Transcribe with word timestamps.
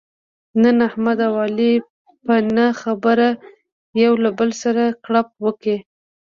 نن 0.61 0.77
احمد 0.89 1.19
او 1.27 1.33
علي 1.45 1.73
په 2.25 2.33
نه 2.55 2.65
خبره 2.81 3.29
یو 4.03 4.13
له 4.23 4.29
بل 4.37 4.49
سره 4.63 4.83
کړپ 5.05 5.27
وکړ. 5.45 5.75